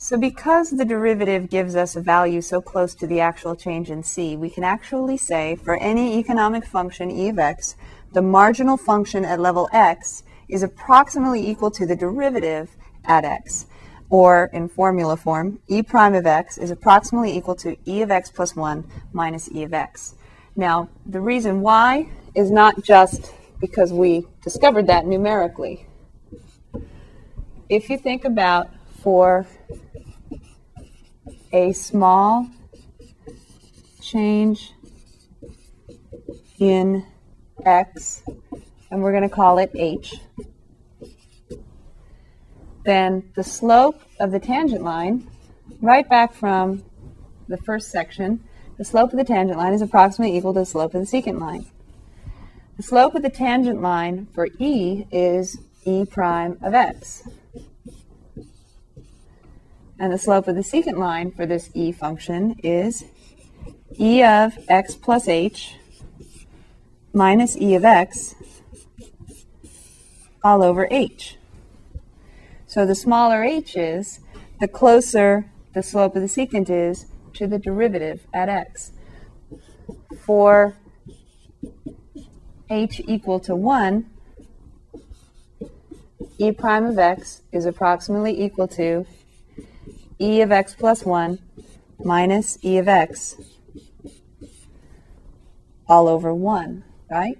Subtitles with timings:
[0.00, 4.04] So because the derivative gives us a value so close to the actual change in
[4.04, 7.74] c, we can actually say for any economic function e of x,
[8.12, 12.76] the marginal function at level x is approximately equal to the derivative
[13.06, 13.66] at x.
[14.08, 18.30] Or in formula form, e prime of x is approximately equal to e of x
[18.30, 20.14] plus 1 minus e of x.
[20.54, 25.86] Now, the reason why is not just because we discovered that numerically.
[27.68, 28.70] If you think about
[29.02, 29.46] for
[31.52, 32.48] a small
[34.00, 34.72] change
[36.58, 37.04] in
[37.64, 38.22] x,
[38.90, 40.14] and we're going to call it h,
[42.84, 45.28] then the slope of the tangent line,
[45.80, 46.82] right back from
[47.48, 48.42] the first section,
[48.76, 51.40] the slope of the tangent line is approximately equal to the slope of the secant
[51.40, 51.66] line.
[52.76, 57.28] The slope of the tangent line for E is E prime of x.
[59.98, 63.04] And the slope of the secant line for this E function is
[63.98, 65.74] E of x plus h
[67.12, 68.36] minus E of x
[70.44, 71.36] all over h.
[72.66, 74.20] So the smaller h is,
[74.60, 78.92] the closer the slope of the secant is to the derivative at x.
[80.20, 80.76] For
[82.70, 84.06] h equal to 1,
[86.38, 89.06] e prime of x is approximately equal to
[90.20, 91.38] e of x plus 1
[92.04, 93.36] minus e of x
[95.88, 97.38] all over 1, right?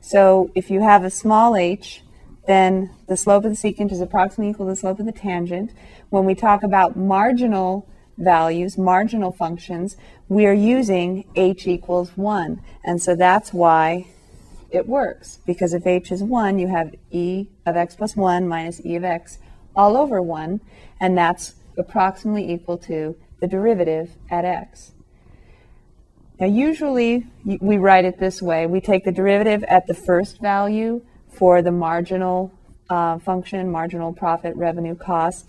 [0.00, 2.02] So if you have a small h,
[2.46, 5.70] then the slope of the secant is approximately equal to the slope of the tangent.
[6.10, 9.96] When we talk about marginal values, marginal functions,
[10.28, 12.60] we are using h equals 1.
[12.84, 14.06] And so that's why
[14.70, 18.84] it works because if h is 1, you have e of x plus 1 minus
[18.84, 19.38] e of x
[19.76, 20.60] all over 1,
[21.00, 24.92] and that's approximately equal to the derivative at x.
[26.40, 28.66] Now, usually we write it this way.
[28.66, 31.02] We take the derivative at the first value
[31.32, 32.52] for the marginal
[32.88, 35.48] uh, function, marginal profit, revenue, cost.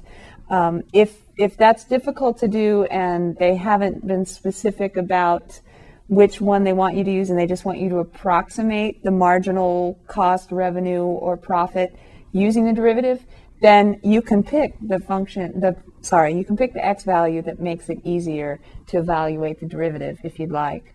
[0.50, 5.60] Um, if, if that's difficult to do and they haven't been specific about
[6.08, 9.12] which one they want you to use and they just want you to approximate the
[9.12, 11.96] marginal cost, revenue, or profit
[12.32, 13.24] using the derivative,
[13.62, 17.60] then you can pick the function, the sorry, you can pick the x value that
[17.60, 20.94] makes it easier to evaluate the derivative if you'd like,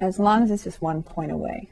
[0.00, 1.70] as long as it's just one point away.